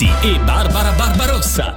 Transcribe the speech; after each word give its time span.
Marchetti 0.00 0.10
e 0.22 0.38
Barbara 0.40 0.92
Barbarossa. 0.92 1.74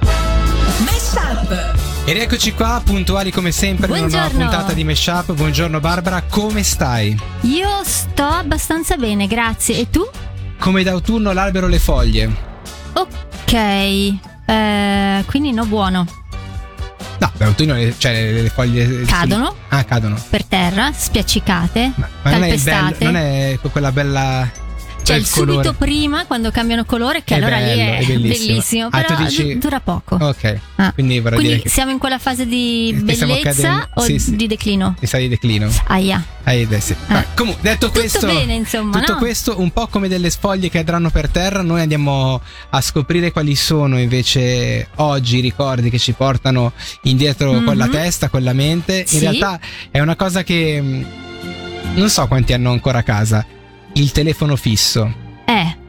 Mesh 0.78 1.12
Up. 1.14 1.74
E 2.06 2.12
rieccoci 2.12 2.54
qua, 2.54 2.80
puntuali 2.82 3.30
come 3.30 3.52
sempre, 3.52 3.86
in 3.98 4.04
una 4.04 4.06
nuova 4.06 4.28
puntata 4.28 4.72
di 4.72 4.82
Meshup. 4.82 5.32
Buongiorno 5.34 5.78
Barbara, 5.78 6.22
come 6.22 6.62
stai? 6.62 7.18
Io 7.42 7.82
sto 7.84 8.24
abbastanza 8.24 8.96
bene, 8.96 9.26
grazie. 9.26 9.78
E 9.78 9.90
tu? 9.90 10.08
Come 10.58 10.82
d'autunno 10.82 11.32
l'albero 11.32 11.66
le 11.66 11.78
foglie. 11.78 12.30
Ok. 12.94 13.52
eh, 13.52 15.24
quindi 15.26 15.52
no 15.52 15.66
buono. 15.66 16.06
No, 17.18 17.30
d'autunno 17.36 17.74
le, 17.74 17.94
cioè, 17.98 18.12
le, 18.12 18.42
le 18.42 18.48
foglie... 18.48 19.02
Cadono. 19.02 19.54
Ah, 19.68 19.84
cadono. 19.84 20.16
Per 20.30 20.44
terra, 20.44 20.92
spiaccicate, 20.94 21.92
Ma, 21.94 22.08
ma 22.22 22.30
non 22.30 22.42
è 22.44 22.56
bello, 22.56 22.70
calpestate. 22.70 23.04
non 23.04 23.16
è 23.16 23.58
quella 23.70 23.92
bella... 23.92 24.62
C'è 25.04 25.12
quel 25.12 25.20
il 25.20 25.26
subito 25.26 25.52
colore. 25.58 25.74
prima 25.78 26.24
quando 26.26 26.50
cambiano 26.50 26.84
colore, 26.84 27.22
che 27.24 27.34
È 27.34 27.36
allora 27.36 27.58
lì 27.58 27.64
bello, 27.76 27.82
è, 27.92 27.98
è 27.98 28.06
bellissimo. 28.18 28.88
Ah, 28.90 29.02
Però 29.02 29.16
dici- 29.22 29.52
du- 29.54 29.58
dura 29.58 29.80
poco. 29.80 30.16
Ok, 30.16 30.58
Ah. 30.76 30.92
quindi 30.92 31.20
Quindi 31.20 31.42
dire 31.46 31.60
che 31.60 31.68
siamo 31.68 31.90
in 31.90 31.98
quella 31.98 32.18
fase 32.18 32.46
di 32.46 33.04
stiamo 33.12 33.34
bellezza 33.34 33.88
o 33.94 34.02
sì, 34.02 34.18
sì. 34.18 34.34
di 34.36 34.46
declino? 34.46 34.96
sta 35.02 35.18
di 35.18 35.28
declino. 35.28 35.70
Aia. 35.88 36.24
Ah, 36.44 36.52
è 36.52 36.66
sì. 36.80 36.94
Vabbè, 37.06 37.26
comunque, 37.36 37.62
detto 37.62 37.86
Tutto 37.86 38.00
questo, 38.00 38.26
bene, 38.26 38.54
insomma, 38.54 38.98
tutto 38.98 39.12
no? 39.12 39.18
questo 39.18 39.60
un 39.60 39.70
po' 39.70 39.86
come 39.86 40.08
delle 40.08 40.30
sfoglie 40.30 40.68
che 40.68 40.78
cadranno 40.78 41.10
per 41.10 41.28
terra, 41.28 41.62
noi 41.62 41.80
andiamo 41.80 42.40
a 42.70 42.80
scoprire 42.80 43.30
quali 43.32 43.54
sono 43.54 43.98
invece 43.98 44.88
oggi 44.96 45.38
i 45.38 45.40
ricordi 45.40 45.90
che 45.90 45.98
ci 45.98 46.12
portano 46.12 46.72
indietro 47.02 47.50
con 47.52 47.62
Mhm. 47.62 47.76
la 47.78 47.88
testa, 47.88 48.28
con 48.28 48.42
la 48.42 48.52
mente. 48.52 48.98
In 49.00 49.06
Sì. 49.06 49.18
realtà 49.20 49.58
è 49.90 50.00
una 50.00 50.16
cosa 50.16 50.42
che 50.42 50.80
mh, 50.80 51.06
non 51.94 52.08
so 52.10 52.26
quanti 52.26 52.52
hanno 52.52 52.70
ancora 52.72 52.98
a 52.98 53.02
casa. 53.02 53.46
Il 53.94 54.12
telefono 54.12 54.56
fisso. 54.56 55.12
Eh. 55.46 55.82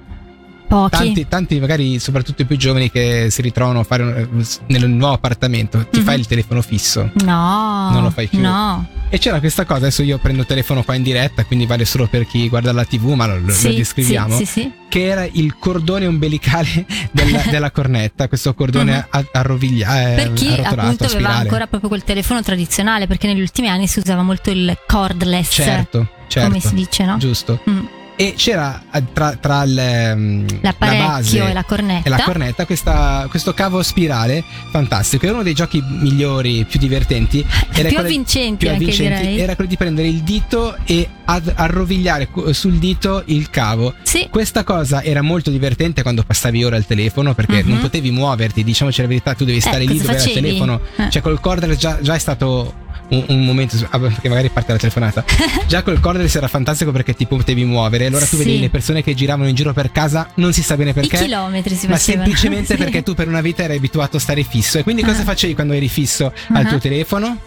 Pochi. 0.68 0.90
Tanti, 0.98 1.28
tanti, 1.28 1.60
magari 1.60 2.00
soprattutto 2.00 2.42
i 2.42 2.46
più 2.46 2.58
giovani 2.58 2.90
che 2.90 3.28
si 3.30 3.44
ritrovano 3.44 3.82
a 3.82 3.84
fare 3.84 4.02
un- 4.32 4.46
nel 4.68 4.90
nuovo 4.90 5.14
appartamento, 5.14 5.86
ti 5.92 6.00
Mhm. 6.00 6.06
fai 6.06 6.20
il 6.20 6.26
telefono 6.26 6.62
fisso. 6.64 7.12
No. 7.24 7.92
Non 7.92 8.02
lo 8.02 8.10
fai 8.10 8.28
più. 8.28 8.40
No. 8.42 8.84
E 9.10 9.20
c'era 9.20 9.40
questa 9.40 9.64
cosa, 9.64 9.82
adesso 9.82 10.02
io 10.02 10.18
prendo 10.18 10.42
il 10.42 10.48
telefono 10.48 10.82
qua 10.84 10.96
in 10.96 11.04
diretta, 11.04 11.46
quindi 11.46 11.68
vale 11.68 11.86
solo 11.86 12.08
per 12.08 12.26
chi 12.26 12.50
guarda 12.50 12.74
la 12.74 12.84
TV, 12.84 13.10
ma 13.14 13.28
lo, 13.28 13.52
Sì, 13.54 13.68
lo 13.70 13.74
descriviamo. 13.76 14.36
Sì, 14.38 14.46
sì, 14.46 14.62
sì. 14.62 14.72
Che 14.90 15.04
era 15.06 15.28
il 15.32 15.56
cordone 15.60 16.08
ombelicale 16.08 16.86
della, 17.14 17.44
della 17.50 17.70
cornetta, 17.70 18.28
questo 18.28 18.56
cordone 18.56 18.92
Mhm. 18.98 19.06
a- 19.12 19.26
arrovigliato, 19.34 20.16
Per 20.16 20.34
chi 20.34 20.48
appunto 20.64 21.06
aveva 21.06 21.36
ancora 21.36 21.68
proprio 21.68 21.90
quel 21.90 22.04
telefono 22.04 22.42
tradizionale, 22.42 23.06
perché 23.06 23.28
negli 23.28 23.42
ultimi 23.42 23.70
anni 23.70 23.86
si 23.86 24.00
usava 24.00 24.24
molto 24.24 24.50
il 24.50 24.76
cordless, 24.88 25.54
Certo, 25.54 26.08
certo. 26.28 26.50
come 26.50 26.60
si 26.60 26.74
dice, 26.74 27.06
no? 27.06 27.18
Giusto. 27.18 27.62
Mm. 27.70 27.86
E 28.18 28.34
c'era 28.38 28.82
eh, 28.94 29.04
tra, 29.12 29.36
tra 29.36 29.64
il, 29.64 29.78
ehm, 29.78 30.46
la 30.62 30.74
base 30.78 31.38
e 31.50 31.52
la 31.54 31.64
cornetta. 31.64 32.06
e 32.06 32.10
la 32.10 32.22
cornetta 32.24 32.66
questa- 32.66 33.26
questo 33.30 33.54
cavo 33.54 33.84
spirale 33.84 34.42
fantastico. 34.72 35.26
Era 35.26 35.34
uno 35.36 35.44
dei 35.44 35.54
giochi 35.54 35.84
migliori, 35.86 36.64
più 36.64 36.80
divertenti. 36.80 37.46
Era 37.76 37.90
più 37.90 37.98
avvincenti 37.98 38.68
più 38.68 38.78
direi. 38.78 39.38
era 39.40 39.56
quello 39.56 39.70
di 39.70 39.76
prendere 39.76 40.08
il 40.08 40.22
dito 40.22 40.78
e 40.86 41.08
ad- 41.26 41.52
arrovigliare 41.56 42.30
sul 42.52 42.78
dito 42.80 43.22
il 43.26 43.50
cavo. 43.50 43.94
Sì, 44.04 44.28
Questa 44.30 44.64
cosa 44.64 45.04
era 45.04 45.22
molto 45.22 45.50
divertente 45.50 46.02
quando 46.02 46.24
passavi 46.24 46.64
ore 46.64 46.78
al 46.78 46.86
telefono 46.86 47.34
perché 47.34 47.64
Mhm. 47.64 47.70
non 47.70 47.80
potevi 47.82 48.12
muoverti, 48.12 48.64
diciamoci 48.64 49.02
la 49.02 49.08
verità, 49.08 49.34
tu 49.34 49.44
devi 49.44 49.60
stare 49.60 49.80
lì 49.84 49.98
cosa 49.98 50.14
dove 50.14 50.14
era 50.22 50.24
il 50.24 50.34
telefono. 50.34 50.82
Eh. 50.96 51.10
Cioè 51.10 51.22
col 51.22 51.40
cordless 51.42 51.78
già, 51.78 51.98
già 52.02 52.16
è 52.16 52.20
stato 52.20 52.84
un, 53.10 53.24
un 53.28 53.46
momento, 53.46 53.76
ah, 53.90 54.00
perché 54.00 54.30
magari 54.30 54.50
parte 54.50 54.72
la 54.72 54.78
telefonata. 54.78 55.24
già 55.68 55.84
col 55.84 56.00
cordless 56.00 56.36
era 56.36 56.48
fantastico 56.48 56.92
perché 56.92 57.14
ti 57.14 57.26
potevi 57.26 57.64
muovere, 57.66 58.06
allora 58.08 58.26
tu 58.26 58.36
Sì. 58.36 58.44
vedevi 58.44 58.60
le 58.60 58.70
persone 58.70 59.04
che 59.04 59.14
giravano 59.14 59.48
in 59.50 59.56
giro 59.56 59.74
per 59.74 59.92
casa, 59.92 60.30
non 60.36 60.54
si 60.54 60.62
sa 60.64 60.76
bene 60.76 60.90
i 60.92 60.94
perché. 60.94 61.18
chilometri 61.18 61.76
si 61.76 61.88
Ma 61.88 61.96
facevano. 61.98 62.24
semplicemente 62.26 62.76
Sì. 62.76 62.80
perché 62.84 63.04
tu 63.04 63.14
per 63.14 63.28
una 63.28 63.42
vita 63.42 63.64
eri 63.64 63.76
abituato 63.76 64.18
a 64.18 64.20
stare 64.20 64.44
fisso. 64.44 64.78
E 64.80 64.84
quindi 64.84 65.04
cosa 65.04 65.22
Ah. 65.22 65.26
facevi 65.26 65.54
quando 65.54 65.74
eri 65.74 65.88
fisso 65.90 66.34
al 66.50 66.66
Ah. 66.66 66.70
tuo 66.70 66.78
telefono? 66.80 67.38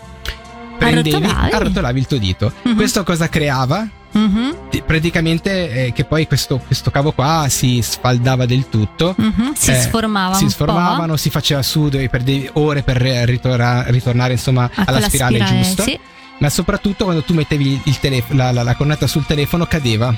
Prendevi, 0.79 1.11
Arrotolavi. 1.17 1.51
arrotolavi 1.53 1.99
il 1.99 2.07
tuo 2.07 2.19
dito. 2.19 2.53
Mhm. 2.63 2.77
Questo 2.77 3.03
cosa 3.03 3.29
creava? 3.29 3.89
Mhm, 4.13 4.69
Ti- 4.71 4.83
Praticamente 4.87 5.87
eh, 5.87 5.93
che 5.93 6.05
poi 6.05 6.27
questo, 6.27 6.59
questo 6.59 6.91
cavo 6.91 7.13
qua 7.13 7.47
si 7.49 7.81
sfaldava 7.83 8.47
del 8.47 8.69
tutto. 8.69 9.15
mhm. 9.17 9.53
Si 9.55 9.71
Eh, 9.71 9.75
sformava 9.81 10.35
si 10.35 10.49
sformavano, 10.49 11.17
si 11.17 11.31
faceva 11.31 11.63
sudo 11.63 11.99
perdevi 12.09 12.49
ore 12.55 12.83
per 12.83 12.97
ritorna- 12.99 13.85
ritornare 13.89 14.33
insomma 14.33 14.65
a 14.65 14.71
alla 14.75 14.85
quella 14.85 15.09
spirale, 15.09 15.39
giusta. 15.63 15.83
Sì. 15.83 15.99
Ma 16.39 16.49
soprattutto 16.51 17.05
quando 17.05 17.23
tu 17.23 17.35
mettevi 17.35 17.81
il 17.85 17.99
telef- 17.99 18.31
la, 18.33 18.53
la- 18.53 18.63
la 18.63 18.75
cornetta 18.77 19.07
sul 19.07 19.27
telefono 19.27 19.67
cadeva. 19.67 20.15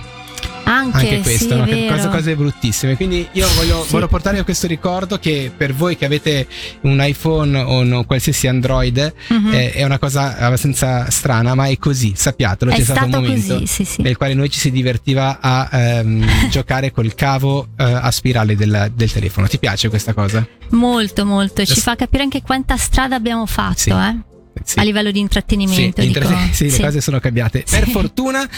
Anche, 0.70 0.98
Anche 0.98 1.20
questo, 1.20 1.64
sì, 1.66 1.84
no? 1.86 1.92
cose, 1.94 2.08
cose 2.08 2.36
bruttissime. 2.36 2.96
Quindi 2.96 3.26
io 3.32 3.46
voglio, 3.56 3.82
Sì. 3.84 3.90
voglio 3.90 4.06
portarvi 4.08 4.42
questo 4.42 4.66
ricordo 4.68 5.18
che 5.18 5.50
per 5.54 5.74
voi 5.74 5.96
che 5.96 6.04
avete 6.04 6.46
un 6.82 6.98
iPhone 7.02 7.58
o 7.58 7.78
un 7.80 8.04
qualsiasi 8.06 8.46
Android 8.46 9.12
Mhm. 9.28 9.52
eh, 9.52 9.72
è 9.72 9.84
una 9.84 9.98
cosa 9.98 10.36
abbastanza 10.38 11.10
strana, 11.10 11.54
ma 11.54 11.66
è 11.66 11.76
così, 11.78 12.12
sappiatelo. 12.14 12.70
È 12.70 12.74
C'è 12.76 12.82
stato 12.84 13.04
un 13.04 13.10
stato 13.10 13.24
momento 13.24 13.58
così, 13.60 13.84
sì, 13.84 14.02
nel 14.02 14.16
quale 14.16 14.34
noi 14.34 14.48
ci 14.48 14.60
si 14.60 14.70
divertiva 14.70 15.38
a 15.40 15.68
ehm, 15.72 16.24
giocare 16.50 16.92
col 16.92 17.14
cavo 17.14 17.68
eh, 17.76 17.82
a 17.84 18.10
spirale 18.12 18.54
del, 18.54 18.92
del 18.94 19.10
telefono. 19.12 19.46
Ti 19.48 19.58
piace 19.58 19.88
questa 19.88 20.12
cosa? 20.14 20.46
Molto, 20.70 21.24
molto. 21.26 21.56
Ci 21.64 21.72
Adesso- 21.72 21.80
fa 21.80 21.96
capire 21.96 22.22
anche 22.22 22.42
quanta 22.42 22.76
strada 22.76 23.16
abbiamo 23.16 23.44
fatto, 23.46 23.90
eh? 24.00 24.16
Sì. 24.62 24.78
A 24.78 24.82
livello 24.82 25.10
di 25.10 25.18
intrattenimento. 25.18 26.00
Sì, 26.00 26.06
inter- 26.06 26.50
sì, 26.52 26.70
le 26.70 26.78
cose 26.80 27.00
sono 27.00 27.18
cambiate. 27.18 27.64
Per 27.68 27.88
fortuna, 27.88 28.48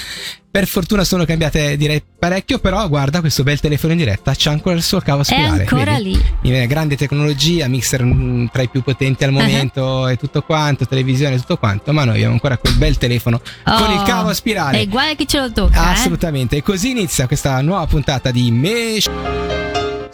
per 0.50 0.66
fortuna 0.66 1.04
sono 1.04 1.24
cambiate 1.24 1.76
direi 1.76 2.02
parecchio, 2.18 2.58
però 2.58 2.86
guarda 2.88 3.20
questo 3.20 3.42
bel 3.42 3.60
telefono 3.60 3.92
in 3.92 3.98
diretta, 4.00 4.34
c'ha 4.36 4.50
ancora 4.50 4.74
il 4.76 4.82
suo 4.82 5.00
cavo 5.00 5.20
a 5.20 5.22
È 5.22 5.24
spirale. 5.24 5.60
ancora 5.60 5.92
vedi? 5.96 6.20
lì. 6.42 6.66
Grande 6.66 6.96
tecnologia, 6.96 7.66
mixer 7.68 8.04
mm, 8.04 8.46
tra 8.52 8.62
i 8.62 8.68
più 8.68 8.82
potenti 8.82 9.24
al 9.24 9.32
Uh-huh. 9.32 9.40
momento 9.40 10.08
e 10.08 10.16
tutto 10.16 10.42
quanto, 10.42 10.86
televisione 10.86 11.36
e 11.36 11.38
tutto 11.38 11.56
quanto, 11.56 11.92
ma 11.92 12.04
noi 12.04 12.14
abbiamo 12.16 12.32
ancora 12.34 12.58
quel 12.58 12.74
bel 12.74 12.98
telefono 12.98 13.40
con 13.64 13.74
Oh, 13.90 13.94
il 13.94 14.02
cavo 14.02 14.28
a 14.28 14.34
spirale. 14.34 14.80
È 14.80 14.82
uguale 14.82 15.12
a 15.12 15.14
chi 15.14 15.26
ce 15.26 15.38
lo 15.40 15.50
tocca. 15.52 15.74
eh? 15.90 15.92
Assolutamente. 15.92 16.56
E 16.56 16.62
così 16.62 16.90
inizia 16.90 17.26
questa 17.26 17.60
nuova 17.62 17.86
puntata 17.86 18.30
di 18.30 18.50
Mesh. 18.50 19.08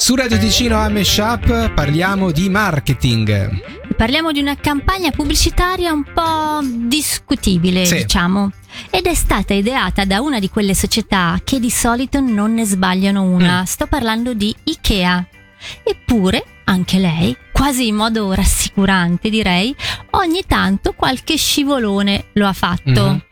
Su 0.00 0.14
Radio 0.14 0.38
Ticino 0.38 0.76
a 0.78 0.88
Meshup 0.88 1.72
parliamo 1.74 2.30
di 2.30 2.48
marketing. 2.48 3.94
Parliamo 3.96 4.30
di 4.32 4.40
una 4.40 4.56
campagna 4.56 5.10
pubblicitaria 5.10 5.92
un 5.92 6.04
po' 6.04 6.60
discutibile, 6.62 7.84
Sì. 7.84 7.96
diciamo. 7.96 8.50
Ed 8.90 9.06
è 9.06 9.14
stata 9.14 9.54
ideata 9.54 10.04
da 10.04 10.20
una 10.20 10.38
di 10.38 10.48
quelle 10.48 10.74
società 10.74 11.38
che 11.42 11.58
di 11.58 11.70
solito 11.70 12.20
non 12.20 12.54
ne 12.54 12.64
sbagliano 12.64 13.22
una. 13.22 13.60
Mm. 13.62 13.64
Sto 13.64 13.86
parlando 13.86 14.34
di 14.34 14.54
IKEA. 14.64 15.26
Eppure, 15.82 16.44
anche 16.64 16.98
lei, 16.98 17.36
quasi 17.52 17.88
in 17.88 17.96
modo 17.96 18.32
rassicurante 18.32 19.28
direi, 19.28 19.74
ogni 20.10 20.42
tanto 20.46 20.92
qualche 20.92 21.36
scivolone 21.36 22.26
lo 22.34 22.46
ha 22.46 22.52
fatto. 22.52 22.90
Mhm. 23.10 23.22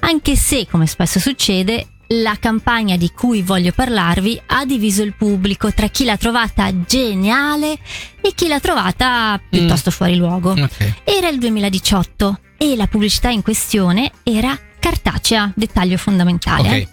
Anche 0.00 0.36
se, 0.36 0.66
come 0.70 0.86
spesso 0.86 1.18
succede, 1.18 1.86
la 2.12 2.36
campagna 2.40 2.96
di 2.96 3.12
cui 3.12 3.42
voglio 3.42 3.72
parlarvi 3.72 4.40
ha 4.46 4.64
diviso 4.64 5.02
il 5.02 5.14
pubblico 5.14 5.72
tra 5.72 5.86
chi 5.86 6.04
l'ha 6.04 6.16
trovata 6.16 6.70
geniale 6.84 7.78
e 8.20 8.32
chi 8.34 8.48
l'ha 8.48 8.58
trovata 8.58 9.40
piuttosto 9.48 9.90
fuori 9.90 10.16
luogo. 10.16 10.52
Ok. 10.52 10.94
Era 11.04 11.28
il 11.28 11.38
2018 11.38 12.40
e 12.56 12.74
la 12.74 12.88
pubblicità 12.88 13.28
in 13.28 13.42
questione 13.42 14.10
era 14.24 14.58
cartacea, 14.78 15.52
dettaglio 15.54 15.96
fondamentale. 15.96 16.68
Ok. 16.68 16.74
eh. 16.74 16.88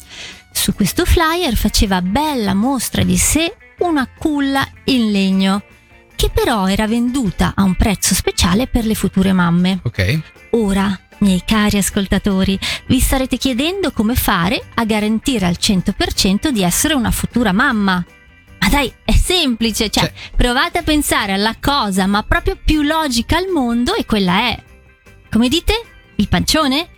Su 0.51 0.73
questo 0.73 1.06
flyer 1.06 1.56
faceva 1.56 2.01
bella 2.01 2.53
mostra 2.53 3.03
di 3.03 3.17
sé 3.17 3.56
una 3.79 4.07
culla 4.07 4.67
in 4.85 5.11
legno, 5.11 5.63
che 6.16 6.29
però 6.31 6.67
era 6.67 6.88
venduta 6.88 7.53
a 7.56 7.63
un 7.63 7.75
prezzo 7.75 8.16
speciale 8.16 8.67
per 8.67 8.85
le 8.85 8.95
future 8.95 9.33
mamme. 9.33 9.79
Ok. 9.83 10.19
Ora, 10.51 11.00
miei 11.19 11.41
cari 11.45 11.77
ascoltatori, 11.77 12.57
vi 12.88 13.00
starete 13.00 13.38
chiedendo 13.38 13.92
come 13.92 14.15
fare 14.15 14.62
a 14.75 14.86
garantire 14.86 15.45
al 15.45 15.57
100% 15.59 16.50
di 16.50 16.63
essere 16.63 16.94
una 16.94 17.12
futura 17.12 17.51
mamma. 17.51 18.03
Ma 18.59 18.69
dai, 18.69 18.92
è 19.03 19.12
semplice, 19.13 19.89
cioè, 19.89 20.03
Cioè- 20.03 20.13
provate 20.36 20.80
a 20.80 20.83
pensare 20.83 21.33
alla 21.33 21.56
cosa, 21.59 22.06
ma 22.07 22.24
proprio 22.24 22.57
più 22.63 22.81
logica 22.81 23.38
al 23.38 23.47
mondo 23.53 23.94
e 23.95 24.06
quella 24.06 24.39
è. 24.50 24.63
Come 25.30 25.47
dite? 25.47 25.74
Il 26.15 26.27
pancione? 26.27 26.89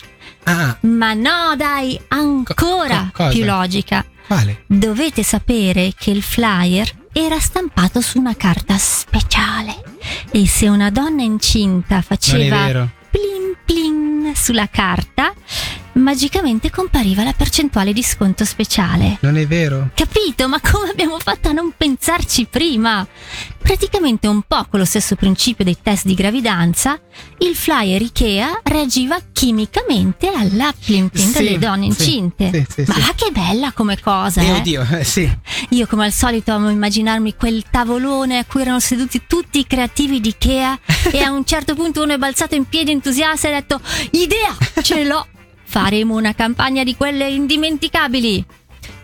Ah, 0.43 0.77
Ma 0.81 1.13
no, 1.13 1.55
dai, 1.57 1.99
ancora 2.07 3.09
Co- 3.13 3.23
co- 3.25 3.29
più 3.29 3.43
logica. 3.43 4.05
quale? 4.25 4.63
Dovete 4.65 5.21
sapere 5.23 5.93
che 5.97 6.11
il 6.11 6.23
flyer 6.23 6.89
era 7.11 7.39
stampato 7.39 7.99
su 8.01 8.17
una 8.19 8.35
carta 8.35 8.77
speciale 8.77 9.83
e 10.31 10.47
se 10.47 10.67
una 10.69 10.89
donna 10.89 11.23
incinta 11.23 12.01
faceva 12.01 12.65
vero. 12.65 12.89
plin 13.11 13.55
plin 13.65 13.98
sulla 14.35 14.67
carta, 14.67 15.33
magicamente 15.99 16.69
compariva 16.71 17.23
la 17.23 17.33
percentuale 17.33 17.93
di 17.93 18.01
sconto 18.03 18.45
speciale. 18.45 19.17
Non 19.21 19.37
è 19.37 19.45
vero? 19.45 19.89
Capito? 19.93 20.47
Ma 20.47 20.59
come 20.59 20.89
abbiamo 20.89 21.19
fatto 21.19 21.49
a 21.49 21.51
non 21.51 21.73
pensarci 21.75 22.45
prima? 22.49 23.05
Praticamente 23.57 24.27
un 24.27 24.41
po' 24.47 24.65
con 24.69 24.79
lo 24.79 24.85
stesso 24.85 25.15
principio 25.15 25.63
dei 25.63 25.77
test 25.81 26.05
di 26.05 26.13
gravidanza, 26.15 26.99
il 27.39 27.55
flyer 27.55 28.01
Ikea 28.01 28.61
reagiva 28.63 29.19
chimicamente 29.31 30.27
all'uplimping 30.33 31.27
Sì, 31.31 31.33
delle 31.43 31.57
donne 31.59 31.91
sì, 31.91 32.17
incinte. 32.17 32.65
sì, 32.69 32.83
Ma 32.87 33.13
che 33.15 33.29
bella 33.31 33.71
come 33.73 33.99
cosa, 33.99 34.41
Eh, 34.41 34.47
eh? 34.47 34.51
oddio, 34.53 34.87
eh, 34.97 35.03
sì. 35.03 35.29
Io 35.69 35.85
come 35.87 36.05
al 36.05 36.11
solito 36.13 36.51
amo 36.51 36.69
immaginarmi 36.69 37.35
quel 37.35 37.63
tavolone 37.69 38.39
a 38.39 38.45
cui 38.45 38.61
erano 38.61 38.79
seduti 38.79 39.21
tutti 39.27 39.59
i 39.59 39.67
creativi 39.67 40.19
di 40.19 40.29
Ikea 40.29 40.79
e 41.11 41.21
a 41.21 41.31
un 41.31 41.45
certo 41.45 41.75
punto 41.75 42.01
uno 42.01 42.13
è 42.13 42.17
balzato 42.17 42.55
in 42.55 42.65
piedi 42.65 42.91
entusiasta 42.91 43.49
e 43.49 43.51
ha 43.51 43.55
detto 43.59 43.79
idea, 44.11 44.55
ce 44.81 45.03
l'ho, 45.03 45.27
faremo 45.69 46.15
una 46.15 46.33
campagna 46.33 46.83
di 46.83 46.95
quelle 46.95 47.29
indimenticabili. 47.29 48.43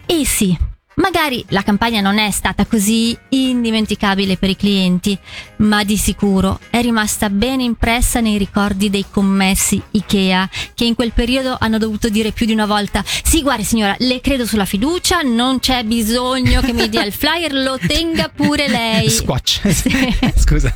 E 0.08 0.26
sì, 0.26 0.58
magari 0.96 1.46
la 1.50 1.62
campagna 1.62 2.02
non 2.02 2.18
è 2.18 2.32
stata 2.32 2.66
così 2.66 3.16
indimenticabile 3.30 4.36
per 4.36 4.50
i 4.50 4.56
clienti, 4.56 5.16
ma 5.58 5.84
di 5.84 5.96
sicuro 5.96 6.60
è 6.72 6.82
rimasta 6.82 7.30
ben 7.30 7.60
impressa 7.60 8.20
nei 8.20 8.40
ricordi 8.40 8.90
dei 8.90 9.06
commessi 9.12 9.80
Ikea, 9.92 10.50
che 10.74 10.86
in 10.86 10.96
quel 10.96 11.12
periodo 11.12 11.56
hanno 11.60 11.78
dovuto 11.78 12.10
dire 12.10 12.32
più 12.32 12.48
di 12.48 12.54
una 12.54 12.66
volta: 12.66 13.04
Sì, 13.06 13.44
guardi 13.44 13.64
signora, 13.64 13.96
le 14.00 14.20
credo 14.20 14.48
sulla 14.48 14.66
fiducia, 14.66 15.22
non 15.22 15.60
c'è 15.60 15.84
bisogno 15.84 16.62
che 16.62 16.74
mi 16.74 16.90
dia 16.90 17.06
il 17.06 17.14
flyer, 17.14 17.54
lo 17.54 17.78
tenga 17.78 18.30
pure 18.30 18.68
lei. 18.68 19.08
Squatch. 19.12 19.62
Sì. 19.76 20.16
Scusa. 20.36 20.74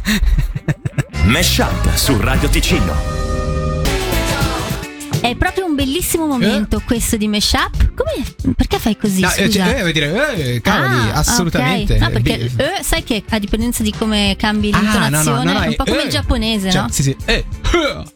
Mesh 1.24 1.58
Up 1.58 1.96
su 1.96 2.20
Radio 2.20 2.48
Ticino. 2.48 3.30
È 5.22 5.36
proprio 5.36 5.59
bellissimo 5.84 6.26
momento 6.26 6.82
questo 6.86 7.16
di 7.16 7.28
Meshup. 7.30 7.94
Come? 7.96 8.54
Perché 8.56 8.80
fai 8.80 8.98
così? 8.98 9.22
No, 9.22 9.30
eh, 9.34 9.46
scusa? 9.46 9.64
cioè, 9.66 9.84
eh, 9.88 9.92
dire, 9.94 10.36
eh, 10.56 10.62
cavoli, 10.62 11.10
Ah, 11.10 11.14
assolutamente. 11.14 11.94
ok. 11.94 12.00
No, 12.02 12.10
perché 12.10 12.34
eh, 12.58 12.84
sai 12.84 13.04
che 13.04 13.24
a 13.30 13.40
dipendenza 13.40 13.82
di 13.84 13.94
come 13.98 14.36
cambi 14.38 14.72
Ah, 14.74 14.80
l'intonazione, 14.80 15.44
no, 15.46 15.54
no, 15.54 15.60
è 15.62 15.68
un 15.68 15.76
po' 15.76 15.86
eh, 15.86 15.90
come 15.92 16.04
il 16.04 16.10
giapponese, 16.10 16.70
cioè, 16.72 16.82
no? 16.82 16.88
Sì, 16.92 17.04
sì. 17.04 17.16
Eh, 17.26 17.46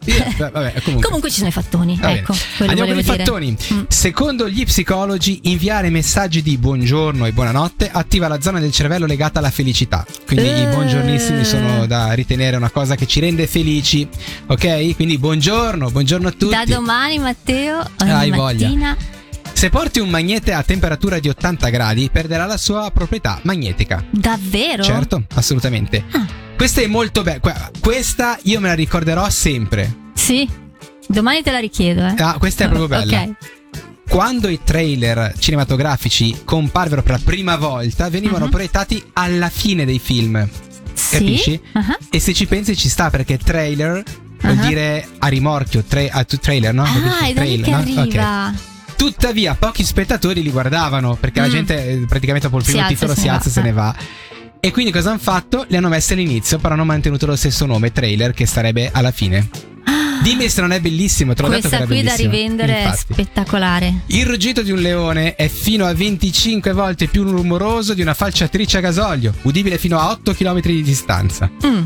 eh, 0.04 0.34
vabbè, 0.36 0.72
comunque. 0.84 1.02
Comunque 1.06 1.30
ci 1.30 1.36
sono 1.36 1.48
i 1.48 1.52
fattoni, 1.52 1.96
Va 1.98 2.08
bene. 2.08 2.18
ecco, 2.18 2.34
Andiamo 2.58 2.90
con 2.90 2.98
i 2.98 3.02
fattoni. 3.02 3.56
Mm. 3.72 3.80
Secondo 3.88 4.48
gli 4.48 4.64
psicologi, 4.64 5.40
inviare 5.44 5.88
messaggi 5.88 6.42
di 6.42 6.58
buongiorno 6.58 7.24
e 7.24 7.32
buonanotte 7.32 7.88
attiva 7.90 8.28
la 8.28 8.40
zona 8.42 8.60
del 8.60 8.72
cervello 8.72 9.06
legata 9.06 9.38
alla 9.38 9.50
felicità. 9.50 10.04
Quindi 10.26 10.46
i 10.46 10.62
Eh. 10.62 10.66
buongiornissimi 10.68 11.44
sono 11.44 11.86
da 11.86 12.12
ritenere 12.12 12.56
una 12.56 12.70
cosa 12.70 12.94
che 12.94 13.06
ci 13.06 13.20
rende 13.20 13.46
felici. 13.46 14.06
Ok? 14.48 14.94
Quindi 14.96 15.16
buongiorno, 15.18 15.90
buongiorno 15.90 16.28
a 16.28 16.30
tutti. 16.30 16.48
Da 16.54 16.64
domani, 16.66 17.18
Matteo, 17.18 17.53
ogni 17.56 18.10
Hai 18.10 18.30
voglia. 18.30 18.66
mattina. 18.66 18.96
Se 19.52 19.70
porti 19.70 20.00
un 20.00 20.08
magnete 20.08 20.52
a 20.52 20.62
temperatura 20.62 21.18
di 21.20 21.28
80 21.28 21.68
gradi, 21.68 22.10
perderà 22.10 22.44
la 22.46 22.56
sua 22.56 22.90
proprietà 22.92 23.38
magnetica. 23.42 24.04
Davvero? 24.10 24.82
Certo, 24.82 25.22
assolutamente. 25.34 26.04
Ah. 26.10 26.26
Questa 26.56 26.80
è 26.80 26.86
molto 26.86 27.22
bella. 27.22 27.70
Questa 27.80 28.38
io 28.42 28.60
me 28.60 28.68
la 28.68 28.74
ricorderò 28.74 29.28
sempre. 29.30 29.94
Sì. 30.14 30.48
Domani 31.06 31.42
te 31.42 31.50
la 31.50 31.58
richiedo, 31.60 32.04
eh. 32.06 32.14
Ah, 32.18 32.36
questa 32.38 32.64
è 32.64 32.68
proprio 32.68 32.88
bella. 32.88 33.22
Ok. 33.22 33.32
Quando 34.08 34.48
i 34.48 34.60
trailer 34.62 35.34
cinematografici 35.38 36.42
comparvero 36.44 37.02
per 37.02 37.12
la 37.12 37.20
prima 37.24 37.56
volta, 37.56 38.08
venivano 38.10 38.44
Mhm. 38.46 38.50
proiettati 38.50 39.02
alla 39.14 39.48
fine 39.48 39.84
dei 39.84 39.98
film. 39.98 40.46
Sì. 40.92 41.10
Capisci? 41.18 41.60
Ah. 41.72 41.98
E 42.10 42.20
se 42.20 42.32
ci 42.34 42.46
pensi 42.46 42.76
ci 42.76 42.88
sta 42.88 43.10
perché 43.10 43.38
trailer 43.38 44.02
vuol 44.44 44.58
Ah. 44.58 44.66
dire 44.66 45.08
a 45.18 45.26
rimorchio, 45.28 45.82
tra- 45.86 46.06
a 46.10 46.24
trailer, 46.24 46.72
no? 46.74 46.82
Ah, 46.84 47.26
è 47.26 47.32
da 47.32 47.42
lì 47.42 47.56
che 47.56 47.62
Trailer, 47.62 47.68
no? 47.94 48.00
Arriva. 48.00 48.54
Tuttavia, 48.96 49.54
pochi 49.58 49.84
spettatori 49.84 50.42
li 50.42 50.50
guardavano 50.50 51.16
perché 51.16 51.40
la 51.40 51.48
Mm. 51.48 51.50
gente 51.50 51.88
eh, 51.88 52.04
praticamente 52.08 52.46
dopo 52.46 52.58
il 52.58 52.64
Si 52.64 52.70
primo 52.70 52.86
alza, 52.86 52.94
titolo 52.94 53.14
se 53.14 53.20
si 53.20 53.28
alza 53.28 53.48
e 53.48 53.52
se 53.52 53.60
ne 53.62 53.72
va. 53.72 53.94
E 54.60 54.70
quindi 54.70 54.92
cosa 54.92 55.10
hanno 55.10 55.18
fatto? 55.18 55.66
Li 55.68 55.76
hanno 55.76 55.88
messi 55.88 56.12
all'inizio, 56.14 56.58
però 56.58 56.74
hanno 56.74 56.84
mantenuto 56.86 57.26
lo 57.26 57.36
stesso 57.36 57.66
nome, 57.66 57.92
trailer, 57.92 58.32
che 58.32 58.46
sarebbe 58.46 58.88
alla 58.92 59.10
fine. 59.10 59.48
Dimmi 60.22 60.48
se 60.48 60.62
non 60.62 60.70
è 60.72 60.80
bellissimo, 60.80 61.34
te 61.34 61.42
l'ho 61.42 61.48
detto 61.48 61.68
Questa 61.68 61.76
che 61.76 61.82
era 61.82 61.92
qui 61.92 62.02
da 62.02 62.14
rivendere 62.14 62.76
è 62.78 62.84
Infatti. 62.86 63.12
spettacolare. 63.12 63.94
Il 64.06 64.24
ruggito 64.24 64.62
di 64.62 64.70
un 64.70 64.78
leone 64.78 65.34
è 65.34 65.48
fino 65.48 65.84
a 65.84 65.92
25 65.92 66.72
volte 66.72 67.08
più 67.08 67.24
rumoroso 67.24 67.92
di 67.92 68.00
una 68.00 68.14
falciatrice 68.14 68.78
a 68.78 68.80
gasolio, 68.80 69.34
udibile 69.42 69.76
fino 69.76 69.98
a 69.98 70.08
8 70.12 70.32
km 70.32 70.60
di 70.62 70.82
distanza. 70.82 71.50
Mm. 71.66 71.82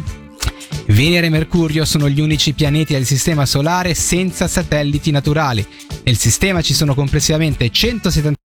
Venere 0.89 1.27
e 1.27 1.31
Mercurio 1.31 1.85
sono 1.85 2.09
gli 2.09 2.21
unici 2.21 2.55
pianeti 2.55 2.95
del 2.95 3.05
Sistema 3.05 3.45
Solare 3.45 3.93
senza 3.93 4.49
satelliti 4.49 5.11
naturali. 5.11 5.65
Nel 6.05 6.17
sistema 6.17 6.63
ci 6.63 6.73
sono 6.73 6.95
complessivamente 6.95 7.69
170 7.69 8.38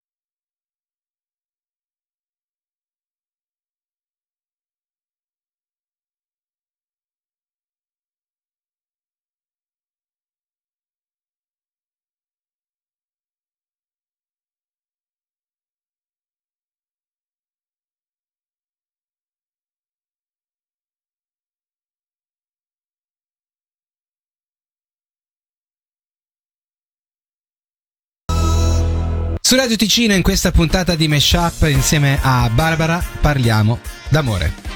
Su 29.53 29.59
Radio 29.59 29.77
Ticino 29.77 30.15
in 30.15 30.23
questa 30.23 30.51
puntata 30.51 30.95
di 30.95 31.09
Meshup 31.09 31.69
insieme 31.69 32.19
a 32.23 32.49
Barbara 32.49 33.05
parliamo 33.21 33.81
d'amore. 34.09 34.72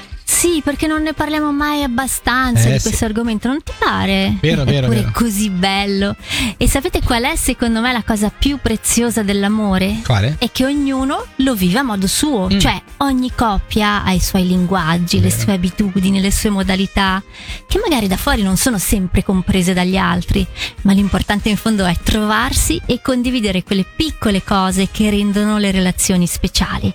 Sì, 0.48 0.60
perché 0.62 0.86
non 0.86 1.02
ne 1.02 1.12
parliamo 1.12 1.50
mai 1.52 1.82
abbastanza 1.82 2.68
Eh, 2.68 2.72
di 2.74 2.78
sì. 2.78 2.82
questo 2.86 3.04
argomento, 3.04 3.48
non 3.48 3.60
ti 3.64 3.72
pare? 3.76 4.36
Vero, 4.40 4.62
vero, 4.62 4.86
Eppure 4.86 4.96
vero. 4.98 5.08
è 5.08 5.10
così 5.10 5.50
bello. 5.50 6.14
E 6.56 6.68
sapete 6.68 7.02
qual 7.02 7.24
è 7.24 7.34
secondo 7.34 7.80
me 7.80 7.90
la 7.92 8.04
cosa 8.04 8.30
più 8.30 8.58
preziosa 8.62 9.24
dell'amore? 9.24 10.02
Quale? 10.04 10.36
È 10.38 10.48
che 10.52 10.64
ognuno 10.64 11.26
lo 11.36 11.54
vive 11.56 11.80
a 11.80 11.82
modo 11.82 12.06
suo, 12.06 12.48
Mm. 12.48 12.58
cioè 12.60 12.80
ogni 12.98 13.32
coppia 13.34 14.04
ha 14.04 14.12
i 14.12 14.20
suoi 14.20 14.46
linguaggi, 14.46 15.20
le 15.20 15.30
Vero. 15.30 15.40
sue 15.40 15.52
abitudini, 15.54 16.20
le 16.20 16.30
sue 16.30 16.50
modalità, 16.50 17.20
che 17.66 17.80
magari 17.80 18.06
da 18.06 18.16
fuori 18.16 18.42
non 18.42 18.56
sono 18.56 18.78
sempre 18.78 19.24
comprese 19.24 19.72
dagli 19.74 19.96
altri, 19.96 20.46
ma 20.82 20.92
l'importante 20.92 21.48
in 21.48 21.56
fondo 21.56 21.84
è 21.86 21.96
trovarsi 22.04 22.80
e 22.86 23.00
condividere 23.02 23.64
quelle 23.64 23.84
piccole 23.96 24.44
cose 24.44 24.88
che 24.92 25.10
rendono 25.10 25.58
le 25.58 25.72
relazioni 25.72 26.28
speciali. 26.28 26.92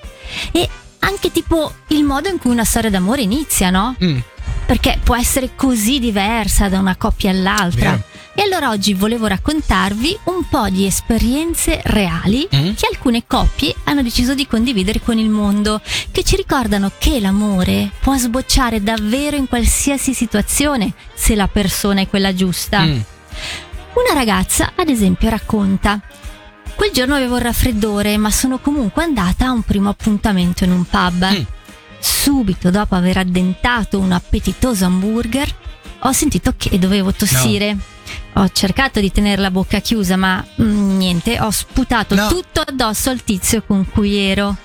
E 0.54 0.70
anche 1.04 1.32
tipo 1.32 1.74
il 1.88 2.04
modo 2.04 2.30
in 2.30 2.38
cui 2.40 2.52
una 2.52 2.64
storia 2.66 2.90
d'amore 2.90 3.22
inizia, 3.22 3.70
no? 3.70 3.96
Mm, 4.04 4.18
Perché 4.66 5.00
può 5.04 5.16
essere 5.18 5.52
così 5.56 6.00
diversa 6.00 6.70
da 6.70 6.80
una 6.80 6.96
coppia 6.96 7.30
all'altra. 7.32 7.90
Vero. 7.92 8.04
E 8.34 8.44
allora 8.44 8.70
oggi 8.70 8.94
volevo 8.94 9.28
raccontarvi 9.28 10.18
un 10.26 10.48
po' 10.48 10.70
di 10.70 10.86
esperienze 10.86 11.82
reali 11.84 12.48
Mm. 12.56 12.74
che 12.76 12.88
alcune 12.90 13.24
coppie 13.28 13.76
hanno 13.84 14.02
deciso 14.02 14.34
di 14.34 14.48
condividere 14.48 15.02
con 15.02 15.18
il 15.18 15.28
mondo, 15.30 15.82
che 16.12 16.24
ci 16.24 16.38
ricordano 16.38 16.92
che 16.98 17.20
l'amore 17.20 17.92
può 18.00 18.16
sbocciare 18.16 18.82
davvero 18.82 19.36
in 19.36 19.48
qualsiasi 19.50 20.14
situazione 20.14 20.94
se 21.14 21.36
la 21.36 21.50
persona 21.50 22.00
è 22.02 22.08
quella 22.08 22.34
giusta. 22.34 22.80
mm. 22.84 23.00
Una 23.94 24.14
ragazza, 24.14 24.72
ad 24.76 24.88
esempio, 24.88 25.30
racconta: 25.30 26.00
Quel 26.82 26.94
giorno 26.94 27.14
avevo 27.14 27.36
il 27.36 27.44
raffreddore, 27.44 28.18
ma 28.18 28.32
sono 28.32 28.58
comunque 28.58 29.04
andata 29.04 29.46
a 29.46 29.52
un 29.52 29.62
primo 29.62 29.90
appuntamento 29.90 30.64
in 30.64 30.72
un 30.72 30.84
pub. 30.84 31.32
Mm. 31.32 31.42
Subito 32.00 32.72
dopo 32.72 32.96
aver 32.96 33.18
addentato 33.18 34.00
un 34.00 34.12
appetitoso 34.12 34.86
hamburger, 34.86 35.48
ho 36.00 36.12
sentito 36.12 36.56
che 36.58 36.80
dovevo 36.80 37.14
tossire. 37.14 37.78
Ho 38.34 38.50
cercato 38.50 39.00
di 39.00 39.12
tenere 39.12 39.40
la 39.40 39.52
bocca 39.52 39.80
chiusa, 39.80 40.16
ma 40.16 40.44
mm, 40.60 40.91
niente, 41.02 41.40
ho 41.40 41.50
sputato 41.52 42.14
No. 42.16 42.28
tutto 42.28 42.62
addosso 42.62 43.10
al 43.10 43.24
tizio 43.24 43.64
con 43.64 43.88
cui 43.90 44.16
ero. 44.18 44.56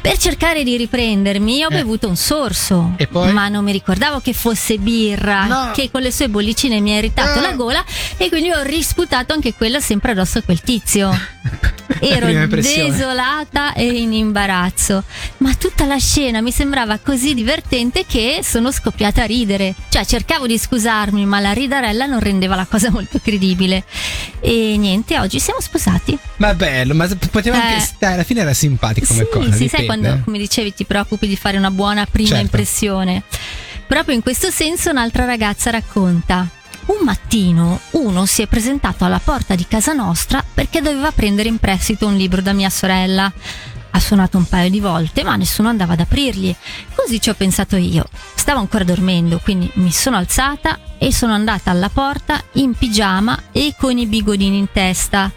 Per 0.00 0.16
cercare 0.18 0.62
di 0.62 0.76
riprendermi 0.76 1.64
ho 1.64 1.68
Eh. 1.68 1.74
bevuto 1.74 2.08
un 2.08 2.16
sorso, 2.16 2.94
ma 3.32 3.48
non 3.48 3.64
mi 3.64 3.72
ricordavo 3.72 4.20
che 4.20 4.32
fosse 4.32 4.78
birra, 4.78 5.44
No. 5.46 5.70
che 5.74 5.90
con 5.90 6.02
le 6.02 6.12
sue 6.12 6.28
bollicine 6.28 6.80
mi 6.80 6.92
ha 6.94 6.98
irritato 6.98 7.38
Eh. 7.38 7.42
la 7.42 7.52
gola 7.52 7.84
e 8.16 8.28
quindi 8.28 8.50
ho 8.50 8.62
risputato 8.62 9.32
anche 9.32 9.52
quella 9.54 9.80
sempre 9.80 10.12
addosso 10.12 10.38
a 10.38 10.42
quel 10.42 10.60
tizio. 10.60 11.10
Ero 12.00 12.26
desolata 12.48 13.72
e 13.74 13.84
in 13.86 14.12
imbarazzo, 14.12 15.02
ma 15.38 15.54
tutta 15.54 15.84
la 15.86 15.98
scena 15.98 16.40
mi 16.40 16.50
sembrava 16.50 16.98
così 16.98 17.34
divertente 17.34 18.04
che 18.06 18.40
sono 18.42 18.70
scoppiata 18.72 19.22
a 19.22 19.26
ridere. 19.26 19.74
Cioè 19.88 20.04
cercavo 20.04 20.46
di 20.46 20.58
scusarmi, 20.58 21.24
ma 21.26 21.40
la 21.40 21.52
ridarella 21.52 22.06
non 22.06 22.20
rendeva 22.20 22.54
la 22.54 22.66
cosa 22.66 22.90
molto 22.92 23.18
credibile. 23.22 23.84
E 24.40 24.76
niente, 24.78 25.18
oggi 25.18 25.40
siamo 25.40 25.60
sposati. 25.60 26.16
Ma 26.36 26.54
bello, 26.54 26.94
ma 26.94 27.08
poteva 27.30 27.60
anche 27.62 27.76
Eh. 27.76 27.80
stare, 27.80 28.14
alla 28.14 28.24
fine 28.24 28.40
era 28.40 28.54
simpatico 28.54 29.06
come 29.06 29.24
sì, 29.24 29.28
cosa. 29.30 29.52
sì, 29.52 29.68
sai 29.68 29.80
dipende. 29.80 30.06
quando, 30.08 30.24
come 30.24 30.38
dicevi, 30.38 30.74
ti 30.74 30.84
preoccupi 30.84 31.26
di 31.26 31.36
fare 31.36 31.56
una 31.56 31.70
buona 31.70 32.06
prima 32.06 32.28
Certo. 32.28 32.42
impressione. 32.44 33.22
Proprio 33.86 34.14
in 34.14 34.22
questo 34.22 34.50
senso 34.50 34.90
un'altra 34.90 35.24
ragazza 35.24 35.70
racconta. 35.70 36.48
Un 36.86 36.98
mattino 37.04 37.80
uno 37.92 38.26
si 38.26 38.42
è 38.42 38.46
presentato 38.46 39.04
alla 39.04 39.18
porta 39.18 39.54
di 39.54 39.66
casa 39.66 39.92
nostra 39.92 40.44
perché 40.54 40.80
doveva 40.80 41.10
prendere 41.10 41.48
in 41.48 41.58
prestito 41.58 42.06
un 42.06 42.16
libro 42.16 42.40
da 42.40 42.52
mia 42.52 42.70
sorella. 42.70 43.32
Ha 43.90 44.00
suonato 44.00 44.36
un 44.36 44.44
paio 44.44 44.68
di 44.68 44.78
volte, 44.78 45.24
ma 45.24 45.36
nessuno 45.36 45.68
andava 45.68 45.94
ad 45.94 46.00
aprirgli. 46.00 46.54
Così 46.94 47.20
ci 47.20 47.30
ho 47.30 47.34
pensato 47.34 47.76
io. 47.76 48.06
Stavo 48.34 48.60
ancora 48.60 48.84
dormendo, 48.84 49.38
quindi 49.42 49.70
mi 49.74 49.90
sono 49.90 50.16
alzata 50.16 50.78
e 50.98 51.12
sono 51.12 51.32
andata 51.32 51.70
alla 51.70 51.88
porta 51.88 52.42
in 52.54 52.74
pigiama 52.74 53.44
e 53.52 53.74
con 53.78 53.96
i 53.96 54.06
bigodini 54.06 54.58
in 54.58 54.70
testa. 54.70 55.32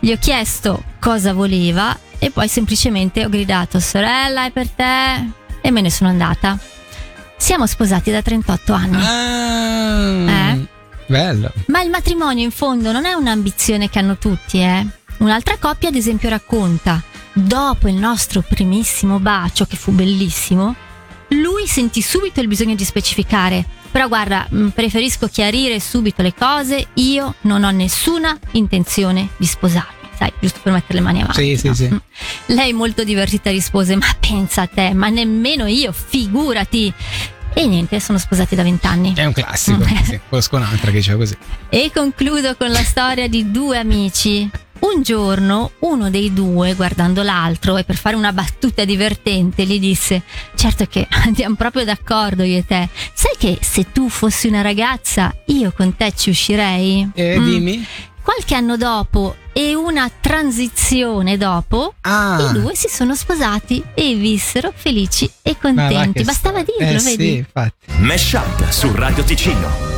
Gli 0.00 0.10
ho 0.10 0.16
chiesto 0.18 0.82
cosa 0.98 1.32
voleva 1.34 1.96
e 2.18 2.30
poi 2.30 2.48
semplicemente 2.48 3.24
ho 3.24 3.28
gridato 3.28 3.78
sorella 3.78 4.46
è 4.46 4.50
per 4.50 4.68
te 4.70 5.30
e 5.60 5.70
me 5.70 5.80
ne 5.80 5.90
sono 5.90 6.08
andata. 6.08 6.58
Siamo 7.36 7.66
sposati 7.66 8.10
da 8.10 8.22
38 8.22 8.72
anni. 8.72 9.04
Ah, 9.04 10.50
Eh? 10.52 10.71
Bello. 11.12 11.52
Ma 11.66 11.82
il 11.82 11.90
matrimonio 11.90 12.42
in 12.42 12.50
fondo 12.50 12.90
non 12.90 13.04
è 13.04 13.12
un'ambizione 13.12 13.90
che 13.90 13.98
hanno 13.98 14.16
tutti, 14.16 14.60
eh? 14.60 14.86
Un'altra 15.18 15.58
coppia, 15.58 15.90
ad 15.90 15.94
esempio, 15.94 16.30
racconta: 16.30 17.02
dopo 17.34 17.86
il 17.86 17.96
nostro 17.96 18.40
primissimo 18.40 19.18
bacio, 19.18 19.66
che 19.66 19.76
fu 19.76 19.92
bellissimo, 19.92 20.74
lui 21.28 21.66
sentì 21.66 22.00
subito 22.00 22.40
il 22.40 22.48
bisogno 22.48 22.74
di 22.74 22.84
specificare. 22.84 23.62
Però 23.90 24.08
guarda, 24.08 24.46
mh, 24.48 24.68
preferisco 24.68 25.28
chiarire 25.28 25.78
subito 25.80 26.22
le 26.22 26.32
cose, 26.32 26.86
io 26.94 27.34
non 27.42 27.62
ho 27.62 27.70
nessuna 27.70 28.38
intenzione 28.52 29.28
di 29.36 29.44
sposarmi. 29.44 30.08
Sai, 30.16 30.32
giusto 30.40 30.60
per 30.62 30.72
mettere 30.72 30.94
le 30.94 31.04
mani 31.04 31.20
avanti. 31.20 31.42
Sì, 31.42 31.56
sì, 31.58 31.66
no? 31.66 31.74
sì. 31.74 31.88
Mm. 31.92 31.96
Lei 32.46 32.72
molto 32.72 33.04
divertita 33.04 33.50
rispose: 33.50 33.96
Ma 33.96 34.16
pensa 34.18 34.62
a 34.62 34.66
te, 34.66 34.94
ma 34.94 35.10
nemmeno 35.10 35.66
io, 35.66 35.92
figurati. 35.92 36.90
E 37.54 37.66
niente, 37.66 38.00
sono 38.00 38.18
sposati 38.18 38.54
da 38.54 38.62
vent'anni. 38.62 39.12
È 39.14 39.24
un 39.24 39.32
classico. 39.32 39.78
Mm. 39.84 39.96
sì, 40.02 40.20
conosco 40.28 40.56
un'altra 40.56 40.90
che 40.90 40.96
diceva 40.98 41.18
così. 41.18 41.36
E 41.68 41.90
concludo 41.94 42.56
con 42.56 42.70
la 42.70 42.82
storia 42.82 43.28
di 43.28 43.50
due 43.50 43.78
amici. 43.78 44.48
Un 44.80 45.02
giorno 45.02 45.72
uno 45.80 46.10
dei 46.10 46.32
due, 46.32 46.74
guardando 46.74 47.22
l'altro 47.22 47.76
e 47.76 47.84
per 47.84 47.94
fare 47.96 48.16
una 48.16 48.32
battuta 48.32 48.84
divertente, 48.84 49.64
gli 49.64 49.78
disse: 49.78 50.22
Certo 50.56 50.86
che 50.86 51.06
andiamo 51.24 51.54
proprio 51.54 51.84
d'accordo 51.84 52.42
io 52.42 52.58
e 52.58 52.64
te. 52.66 52.88
Sai 53.14 53.34
che 53.38 53.58
se 53.60 53.92
tu 53.92 54.08
fossi 54.08 54.48
una 54.48 54.60
ragazza, 54.62 55.32
io 55.46 55.72
con 55.76 55.94
te 55.94 56.12
ci 56.16 56.30
uscirei? 56.30 57.08
E 57.14 57.38
Mm. 57.38 57.44
dimmi. 57.48 57.86
Qualche 58.22 58.54
anno 58.54 58.76
dopo 58.76 59.34
e 59.52 59.74
una 59.74 60.08
transizione 60.20 61.36
dopo, 61.36 61.94
Ah. 62.02 62.38
i 62.50 62.52
due 62.60 62.74
si 62.74 62.88
sono 62.88 63.14
sposati 63.14 63.82
e 63.94 64.14
vissero 64.14 64.72
felici 64.74 65.28
e 65.42 65.56
contenti. 65.60 66.22
Bastava 66.22 66.60
sta- 66.62 66.72
dirlo, 66.78 66.98
eh, 66.98 67.02
vedi? 67.02 67.24
Sì, 67.24 67.34
infatti. 67.36 67.86
Mesh 67.98 68.32
Up 68.32 68.68
su 68.70 68.94
Radio 68.94 69.24
Ticino. 69.24 69.90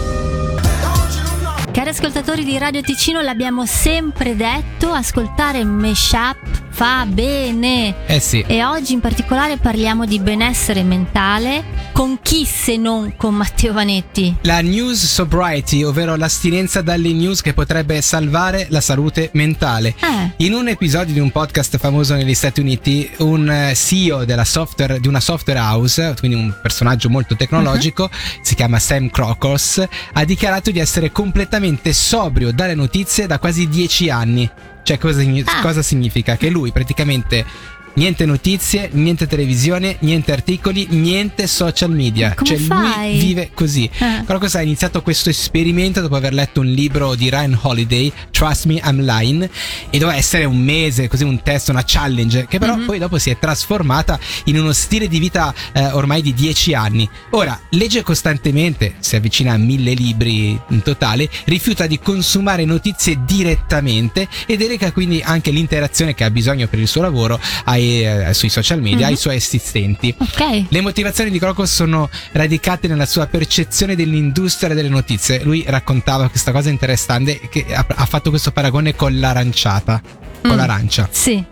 Cari 1.70 1.88
ascoltatori 1.88 2.44
di 2.44 2.56
Radio 2.56 2.82
Ticino, 2.82 3.20
l'abbiamo 3.20 3.66
sempre 3.66 4.36
detto, 4.36 4.92
ascoltare 4.92 5.64
Meshup 5.64 6.36
fa 6.70 7.04
bene. 7.04 8.06
Eh 8.06 8.20
sì. 8.20 8.44
E 8.46 8.64
oggi 8.64 8.92
in 8.92 9.00
particolare 9.00 9.56
parliamo 9.56 10.06
di 10.06 10.20
benessere 10.20 10.84
mentale 10.84 11.83
con 11.94 12.18
chi 12.22 12.44
se 12.44 12.76
non 12.76 13.14
con 13.16 13.36
Matteo 13.36 13.72
Vanetti. 13.72 14.34
La 14.42 14.60
news 14.60 15.06
sobriety, 15.06 15.84
ovvero 15.84 16.16
l'astinenza 16.16 16.82
dalle 16.82 17.12
news 17.12 17.40
che 17.40 17.54
potrebbe 17.54 18.02
salvare 18.02 18.66
la 18.70 18.80
salute 18.80 19.30
mentale. 19.34 19.94
Eh, 20.00 20.44
In 20.44 20.54
un 20.54 20.66
episodio 20.66 21.14
di 21.14 21.20
un 21.20 21.30
podcast 21.30 21.78
famoso 21.78 22.14
negli 22.14 22.34
Stati 22.34 22.58
Uniti, 22.58 23.08
un 23.18 23.48
eh, 23.48 23.74
CEO 23.76 24.24
della 24.24 24.44
software, 24.44 24.98
di 24.98 25.06
una 25.06 25.20
software 25.20 25.60
house, 25.60 26.16
quindi 26.18 26.36
un 26.36 26.52
personaggio 26.60 27.08
molto 27.08 27.36
tecnologico, 27.36 28.10
si 28.42 28.56
chiama 28.56 28.80
Sam 28.80 29.08
Crocos, 29.08 29.80
ha 30.14 30.24
dichiarato 30.24 30.72
di 30.72 30.80
essere 30.80 31.12
completamente 31.12 31.92
sobrio 31.92 32.50
dalle 32.52 32.74
notizie 32.74 33.28
da 33.28 33.38
quasi 33.38 33.68
dieci 33.68 34.10
anni. 34.10 34.50
Cioè, 34.82 34.98
cosa, 34.98 35.22
Ah. 35.22 35.60
cosa 35.62 35.80
significa? 35.80 36.36
Che 36.36 36.50
lui 36.50 36.72
praticamente. 36.72 37.72
Niente 37.96 38.26
notizie, 38.26 38.88
niente 38.92 39.28
televisione, 39.28 39.98
niente 40.00 40.32
articoli, 40.32 40.88
niente 40.90 41.46
social 41.46 41.90
media. 41.92 42.34
Come 42.34 42.48
cioè 42.48 42.58
fai? 42.58 43.10
lui 43.12 43.18
vive 43.24 43.50
così. 43.54 43.88
Eh. 43.98 44.24
Crocus 44.26 44.56
ha 44.56 44.62
iniziato 44.62 45.00
questo 45.00 45.28
esperimento 45.30 46.00
dopo 46.00 46.16
aver 46.16 46.32
letto 46.34 46.58
un 46.58 46.66
libro 46.66 47.14
di 47.14 47.30
Ryan 47.30 47.56
Holiday, 47.62 48.12
Trust 48.32 48.64
Me 48.64 48.80
I'm 48.84 49.00
Lying, 49.00 49.48
e 49.90 49.98
doveva 49.98 50.18
essere 50.18 50.44
un 50.44 50.56
mese, 50.58 51.06
così 51.06 51.22
un 51.22 51.40
test, 51.40 51.68
una 51.68 51.84
challenge, 51.86 52.46
che 52.48 52.58
però 52.58 52.74
Mhm. 52.74 52.84
poi 52.84 52.98
dopo 52.98 53.16
si 53.18 53.30
è 53.30 53.38
trasformata 53.38 54.18
in 54.46 54.58
uno 54.58 54.72
stile 54.72 55.06
di 55.06 55.20
vita 55.20 55.54
eh, 55.72 55.86
ormai 55.92 56.20
di 56.20 56.34
dieci 56.34 56.74
anni. 56.74 57.08
Ora, 57.30 57.56
legge 57.70 58.02
costantemente, 58.02 58.94
si 58.98 59.14
avvicina 59.14 59.52
a 59.52 59.56
mille 59.56 59.92
libri 59.94 60.60
in 60.70 60.82
totale, 60.82 61.30
rifiuta 61.44 61.86
di 61.86 62.00
consumare 62.00 62.64
notizie 62.64 63.20
direttamente 63.24 64.26
e 64.46 64.56
delega 64.56 64.90
quindi 64.90 65.20
anche 65.22 65.52
l'interazione 65.52 66.12
che 66.14 66.24
ha 66.24 66.30
bisogno 66.30 66.66
per 66.66 66.80
il 66.80 66.88
suo 66.88 67.00
lavoro 67.02 67.38
ai, 67.66 67.82
eh, 68.02 68.34
sui 68.34 68.48
social 68.48 68.80
media, 68.80 69.06
Mhm. 69.06 69.12
ai 69.12 69.16
suoi 69.16 69.36
assistenti. 69.36 70.14
ok. 70.16 70.64
Le 70.68 70.80
motivazioni 70.80 71.30
di 71.30 71.38
Crocos 71.38 71.72
sono 71.72 72.08
radicate 72.32 72.88
nella 72.88 73.06
sua 73.06 73.26
percezione 73.26 73.94
dell'industria 73.96 74.74
delle 74.74 74.88
notizie. 74.88 75.42
Lui 75.42 75.64
raccontava 75.66 76.28
questa 76.28 76.52
cosa 76.52 76.70
interessante 76.70 77.40
che 77.50 77.66
ha, 77.74 77.84
ha 77.88 78.06
fatto 78.06 78.30
questo 78.30 78.50
paragone 78.52 78.94
con 78.94 79.18
l'aranciata, 79.18 80.00
con 80.42 80.52
Mm. 80.52 80.56
l'arancia. 80.56 81.08
Sì. 81.10 81.44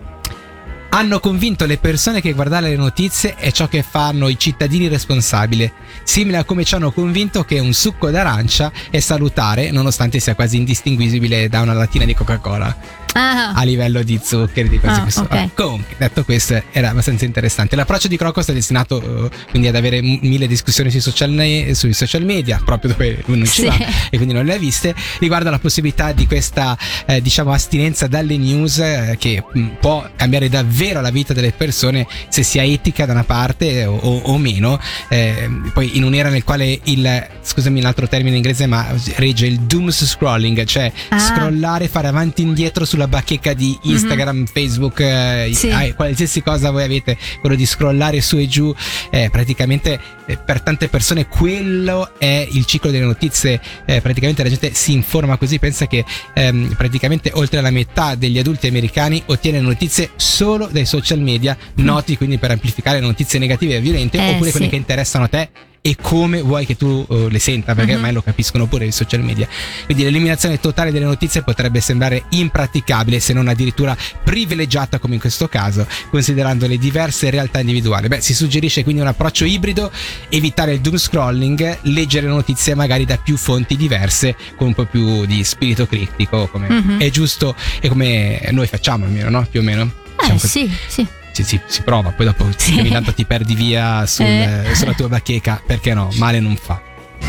Hanno 0.95 1.21
convinto 1.21 1.65
le 1.65 1.79
persone 1.79 2.21
che 2.21 2.35
guardare 2.35 2.69
le 2.69 2.77
notizie 2.77 3.35
è 3.37 3.51
ciò 3.51 3.67
che 3.67 3.83
fanno 3.83 4.29
i 4.29 4.39
cittadini 4.39 4.89
responsabili, 4.89 5.73
simile 6.03 6.37
a 6.37 6.45
come 6.45 6.65
ci 6.65 6.75
hanno 6.75 6.93
convinto 6.93 7.45
che 7.45 7.59
un 7.61 7.73
succo 7.73 8.11
d'arancia 8.11 8.71
è 8.91 9.01
salutare, 9.01 9.71
nonostante 9.71 10.21
sia 10.21 10.35
quasi 10.35 10.59
indistinguibile 10.59 11.49
da 11.49 11.63
una 11.63 11.73
lattina 11.73 12.05
di 12.05 12.13
Coca-Cola 12.15 13.01
Ah, 13.15 13.53
a 13.53 13.63
livello 13.65 14.03
di 14.03 14.19
zuccheri 14.23 14.71
di 14.71 14.81
cose 14.81 15.01
Ah, 15.01 15.03
questo. 15.03 15.21
ok. 15.21 15.29
Vabbè, 15.29 15.51
comunque, 15.53 15.95
detto 15.99 16.25
questo, 16.25 16.63
era 16.73 16.89
abbastanza 16.89 17.27
interessante. 17.27 17.77
L'approccio 17.77 18.09
di 18.09 18.17
Crocos 18.17 18.47
è 18.49 18.55
destinato 18.55 19.27
eh, 19.27 19.31
quindi 19.51 19.69
ad 19.69 19.75
avere 19.77 20.01
m- 20.01 20.19
mille 20.23 20.47
discussioni 20.47 20.91
sui 20.91 21.01
social, 21.01 21.29
ne- 21.31 21.75
sui 21.75 21.93
social 21.93 22.25
media, 22.25 22.59
proprio 22.65 22.93
dove 22.93 23.23
lui 23.27 23.37
non 23.37 23.47
ci 23.47 23.61
Sì. 23.61 23.67
va 23.67 23.77
e 24.09 24.17
quindi 24.17 24.33
non 24.33 24.47
le 24.47 24.55
ha 24.55 24.57
viste, 24.57 24.95
riguardo 25.19 25.49
alla 25.49 25.59
possibilità 25.59 26.13
di 26.13 26.27
questa, 26.27 26.75
eh, 27.05 27.21
diciamo, 27.21 27.53
astinenza 27.53 28.07
dalle 28.07 28.39
news 28.39 28.79
eh, 28.79 29.17
che 29.21 29.45
mh, 29.53 29.67
può 29.79 30.09
cambiare 30.17 30.49
davvero 30.49 30.81
la 30.91 31.11
vita 31.11 31.33
delle 31.33 31.53
persone 31.53 32.07
se 32.29 32.43
sia 32.43 32.65
etica 32.65 33.07
da 33.07 33.12
una 33.12 33.25
parte 33.25 33.85
o, 33.85 33.95
o- 33.97 34.19
o 34.25 34.39
meno. 34.39 34.79
Eh, 35.09 35.49
poi 35.73 35.97
in 35.97 36.05
un'era 36.05 36.29
nel 36.29 36.43
quale 36.45 36.81
il, 36.85 37.27
scusami 37.41 37.79
un 37.81 37.87
altro 37.87 38.09
termine 38.09 38.31
in 38.31 38.37
inglese, 38.37 38.67
ma 38.67 38.87
regge 39.17 39.47
il 39.47 39.61
doom 39.61 39.91
scrolling, 39.91 40.65
cioè 40.65 40.91
Ah. 41.09 41.19
scrollare, 41.19 41.89
fare 41.89 42.09
avanti 42.09 42.43
e 42.43 42.47
indietro 42.47 42.85
sulla 42.85 43.07
bacheca 43.07 43.53
di 43.53 43.79
Instagram, 43.83 44.47
Facebook, 44.47 45.01
eh, 45.01 45.51
Sì. 45.53 45.69
eh, 45.69 45.95
qualsiasi 45.95 46.43
cosa 46.43 46.71
voi 46.71 46.83
avete, 46.85 47.17
quello 47.41 47.55
di 47.55 47.67
scrollare 47.67 48.21
su 48.21 48.37
e 48.39 48.49
giù, 48.49 48.75
eh, 49.11 49.29
praticamente 49.31 50.01
eh, 50.27 50.37
per 50.39 50.61
tante 50.62 50.89
persone 50.89 51.27
quello 51.27 52.12
è 52.19 52.47
il 52.51 52.65
ciclo 52.65 52.91
delle 52.91 53.05
notizie, 53.05 53.61
eh, 53.87 54.01
praticamente 54.01 54.43
la 54.43 54.49
gente 54.49 54.73
si 54.73 54.93
informa 54.93 55.37
così, 55.37 55.59
pensa 55.59 55.87
che 55.87 56.05
ehm, 56.35 56.75
praticamente 56.77 57.31
oltre 57.35 57.61
la 57.61 57.71
metà 57.71 58.15
degli 58.15 58.39
adulti 58.39 58.67
americani 58.67 59.23
ottiene 59.27 59.61
notizie 59.61 60.11
solo 60.17 60.69
dai 60.73 60.87
social 60.87 61.21
media, 61.21 61.57
noti 61.76 62.17
quindi 62.17 62.38
per 62.38 62.50
amplificare 62.50 63.00
notizie 63.00 63.38
negative 63.38 63.76
e 63.76 63.81
violente, 63.81 64.19
Eh, 64.19 64.31
oppure 64.31 64.50
quelle 64.50 64.64
sì. 64.67 64.71
che 64.71 64.76
interessano 64.76 65.25
a 65.25 65.29
te 65.29 65.49
e 65.85 65.97
come 66.00 66.41
vuoi 66.43 66.64
che 66.64 66.76
tu 66.76 67.05
eh, 67.11 67.26
le 67.29 67.38
senta, 67.41 67.75
perché 67.75 67.91
Mhm. 67.91 67.97
ormai 67.97 68.12
lo 68.12 68.23
capiscono 68.23 68.67
pure 68.67 68.85
i 68.87 68.93
social 68.93 69.21
media. 69.21 69.49
Quindi 69.85 70.05
l'eliminazione 70.05 70.61
totale 70.61 70.93
delle 70.93 71.07
notizie 71.07 71.43
potrebbe 71.43 71.81
sembrare 71.81 72.23
impraticabile, 72.29 73.19
se 73.19 73.33
non 73.33 73.49
addirittura 73.49 73.97
privilegiata 74.23 75.00
come 75.00 75.14
in 75.14 75.21
questo 75.21 75.49
caso, 75.49 75.85
considerando 76.09 76.69
le 76.69 76.79
diverse 76.79 77.31
realtà 77.31 77.59
individuali. 77.59 78.07
Beh, 78.07 78.21
si 78.21 78.33
suggerisce 78.33 78.85
quindi 78.85 79.00
un 79.02 79.09
approccio 79.09 79.45
ibrido, 79.45 79.91
evitare 80.29 80.73
il 80.75 80.81
doom 80.81 80.97
scrolling, 80.99 81.79
leggere 81.83 82.29
notizie 82.29 82.76
magari 82.76 83.05
da 83.05 83.17
più 83.17 83.37
fonti 83.37 83.76
diverse, 83.76 84.37
con 84.57 84.69
un 84.69 84.75
po' 84.75 84.85
più 84.85 85.26
di 85.26 85.43
spirito 85.43 85.87
critico, 85.88 86.47
come 86.47 86.69
Mhm. 86.69 87.00
è 87.00 87.11
giusto 87.11 87.57
e 87.81 87.88
come 87.88 88.41
noi 88.52 88.69
facciamo 88.69 89.05
almeno, 89.07 89.31
no? 89.31 89.47
Più 89.50 89.59
o 89.59 89.62
meno. 89.64 89.93
Eh, 90.23 90.33
Diciamo 90.33 90.38
così. 90.41 90.69
sì, 90.69 90.76
sì. 90.88 91.07
Sì, 91.33 91.45
sì, 91.45 91.61
si 91.67 91.81
prova, 91.83 92.11
poi 92.11 92.26
dopo 92.26 92.47
Sì. 92.57 92.79
ogni 92.79 92.91
tanto 92.91 93.14
ti 93.14 93.25
perdi 93.25 93.55
via 93.55 94.05
sul- 94.07 94.26
Eh. 94.26 94.75
sulla 94.75 94.93
tua 94.93 95.09
bacheca, 95.09 95.62
perché 95.64 95.95
no? 95.95 96.11
Male 96.17 96.41
non 96.41 96.57
fa. 96.57 96.81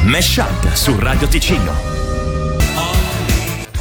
Mesh 0.03 0.37
Up 0.37 0.73
su 0.73 0.97
Radio 0.99 1.27
Ticino. 1.27 2.01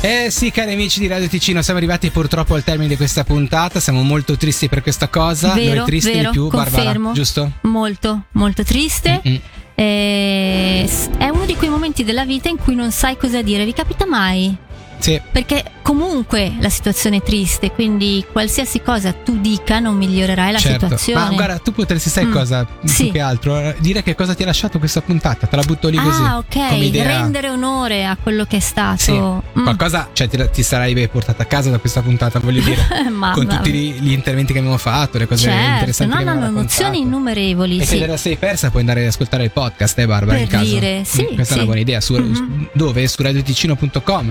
Eh 0.05 0.31
sì, 0.31 0.51
cari 0.51 0.73
amici 0.73 0.99
di 0.99 1.07
Radio 1.07 1.29
Ticino, 1.29 1.63
siamo 1.63 1.79
arrivati 1.79 2.11
purtroppo 2.11 2.55
al 2.55 2.65
termine 2.65 2.89
di 2.89 2.97
questa 2.97 3.23
puntata. 3.23 3.79
Siamo 3.79 4.03
molto 4.03 4.37
tristi 4.37 4.69
per 4.69 4.83
questa 4.83 5.07
cosa. 5.09 5.53
Vero, 5.55 5.75
Noi 5.77 5.85
tristi 5.87 6.11
vero, 6.13 6.31
di 6.31 6.37
più, 6.37 6.49
Barbara, 6.49 6.83
confermo. 6.83 7.13
giusto? 7.13 7.53
Molto, 7.63 8.25
molto 8.33 8.65
triste. 8.65 9.21
Mm-mm. 9.25 9.41
E 9.77 10.85
s- 10.89 11.09
è 11.19 11.29
uno 11.29 11.45
di 11.45 11.55
quei 11.57 11.71
momenti 11.71 12.03
della 12.05 12.25
vita 12.25 12.49
in 12.49 12.57
cui 12.59 12.75
non 12.75 12.91
sai 12.91 13.17
cosa 13.17 13.43
dire. 13.43 13.65
Vi 13.65 13.73
capita 13.73 14.05
mai? 14.05 14.55
Sì. 15.03 15.21
Perché 15.33 15.65
comunque 15.83 16.53
la 16.61 16.69
situazione 16.69 17.17
è 17.17 17.23
triste, 17.23 17.73
quindi 17.73 18.25
qualsiasi 18.31 18.81
cosa 18.83 19.13
tu 19.13 19.41
dica 19.41 19.81
non 19.81 19.97
migliorerai 19.97 20.53
la 20.53 20.59
certo. 20.59 20.85
situazione. 20.85 21.21
Ma 21.21 21.31
guarda, 21.35 21.59
tu 21.59 21.73
potresti, 21.73 22.09
sai 22.09 22.27
Mm. 22.27 22.33
cosa? 22.33 22.67
Sì. 22.85 23.03
Più 23.05 23.13
che 23.13 23.21
altro, 23.21 23.59
eh, 23.59 23.75
dire 23.81 24.03
che 24.05 24.15
cosa 24.15 24.35
ti 24.35 24.45
ha 24.45 24.47
lasciato 24.47 24.79
questa 24.79 25.01
puntata. 25.01 25.47
Te 25.49 25.57
la 25.57 25.63
butto 25.63 25.89
lì 25.89 25.97
così. 25.97 26.23
ah, 26.23 26.39
ok, 26.39 26.47
come 26.69 26.85
idea. 26.85 27.05
rendere 27.21 27.51
onore 27.51 28.05
a 28.07 28.17
quello 28.23 28.45
che 28.45 28.59
è 28.59 28.61
stato. 28.61 28.99
Sì, 29.01 29.13
Mm. 29.13 29.63
qualcosa 29.65 30.09
cioè, 30.13 30.29
ti, 30.29 30.39
ti 30.53 30.63
sarai 30.63 31.09
portata 31.09 31.43
a 31.43 31.47
casa 31.47 31.69
da 31.71 31.79
questa 31.79 32.01
puntata, 32.01 32.39
voglio 32.39 32.63
dire. 32.65 32.87
Ma- 33.11 33.33
con 33.33 33.47
tutti 33.49 33.73
gli, 33.73 33.95
gli 34.01 34.13
interventi 34.13 34.53
che 34.53 34.61
abbiamo 34.61 34.79
fatto, 34.79 35.19
le 35.19 35.27
cose 35.27 35.43
certo, 35.49 35.71
interessanti 35.73 36.13
no, 36.13 36.19
che 36.21 36.25
no, 36.25 36.35
no, 36.39 36.47
emozioni 36.47 37.01
innumerevoli. 37.01 37.79
E 37.81 37.85
sì. 37.85 37.95
se 37.95 37.99
te 37.99 38.07
la 38.07 38.17
sei 38.17 38.37
persa 38.37 38.69
puoi 38.71 38.83
andare 38.83 39.01
ad 39.03 39.09
ascoltare 39.09 39.43
il 39.45 39.51
podcast, 39.51 39.99
eh 39.99 40.07
Barbara, 40.07 40.39
Per 40.39 40.43
in 40.45 40.49
caso. 40.49 40.65
dire, 40.65 41.03
sì, 41.05 41.23
Mm, 41.23 41.35
Questa 41.35 41.43
è 41.43 41.47
sì. 41.47 41.55
una 41.55 41.65
buona 41.65 41.81
idea. 41.81 42.01
Su, 42.01 42.15
Mhm. 42.15 42.35
su- 42.35 42.69
dove? 42.73 43.09
Su 43.09 43.23
radioticino.com, 43.23 44.31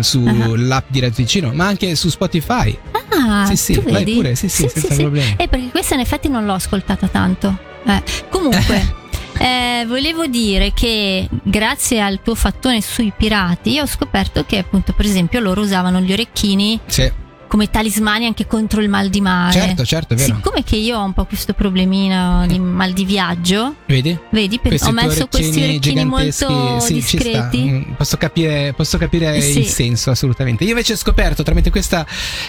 sull'app 0.61 0.85
di 0.89 0.99
Radio 0.99 1.15
Ticino, 1.15 1.51
ma 1.53 1.65
anche 1.67 1.95
su 1.95 2.09
Spotify. 2.09 2.77
Ah, 3.09 3.45
Sì, 3.45 3.55
sì, 3.55 3.73
tu 3.73 3.81
vai 3.83 3.93
vedi? 4.03 4.13
pure, 4.13 4.35
sì, 4.35 4.47
sì, 4.47 4.67
senza 4.69 4.95
problemi. 4.95 5.35
Eh, 5.37 5.47
perché 5.47 5.67
questa 5.69 5.95
in 5.95 5.99
effetti 6.01 6.29
non 6.29 6.45
l'ho 6.45 6.53
ascoltata 6.53 7.07
tanto. 7.07 7.57
Eh, 7.85 8.01
Comunque, 8.29 8.93
eh, 9.39 9.83
volevo 9.87 10.27
dire 10.27 10.71
che 10.73 11.27
grazie 11.43 11.99
al 12.01 12.21
tuo 12.21 12.35
fattone 12.35 12.81
sui 12.81 13.11
pirati, 13.15 13.71
io 13.71 13.83
ho 13.83 13.87
scoperto 13.87 14.45
che 14.45 14.59
appunto, 14.59 14.93
per 14.93 15.05
esempio, 15.05 15.39
loro 15.39 15.61
usavano 15.61 15.99
gli 15.99 16.13
orecchini 16.13 16.79
Sì, 16.85 17.11
come 17.51 17.70
talismani 17.70 18.27
anche 18.27 18.48
contro 18.48 18.79
il 18.79 18.88
mal 18.88 19.10
di 19.10 19.20
mare. 19.20 19.51
certo, 19.51 19.84
certo, 19.84 20.13
è 20.13 20.15
vero. 20.15 20.36
Siccome 20.36 20.63
che 20.63 20.77
io 20.77 20.98
ho 20.98 21.03
un 21.03 21.12
po' 21.12 21.25
questo 21.25 21.51
problemino 21.51 22.48
di 22.48 22.58
mal 22.60 22.93
di 22.93 23.03
viaggio, 23.03 23.75
Vedi? 23.88 24.17
vedi, 24.29 24.58
per- 24.58 24.81
ho 24.81 24.91
messo 24.91 25.27
questi 25.27 25.62
orecchini 25.62 26.05
molto 26.05 26.79
sì, 26.79 26.93
discreti. 26.93 27.62
Mm, 27.62 27.81
Posso 27.98 28.15
capire, 28.15 28.72
posso 28.74 28.98
capire 28.98 29.41
Sì. 29.41 29.60
il 29.60 29.65
senso, 29.65 30.12
assolutamente. 30.12 30.63
Io 30.63 30.70
invece 30.70 30.93
ho 30.93 30.96
scoperto 30.96 31.43
tramite 31.43 31.70
questa 31.72 32.05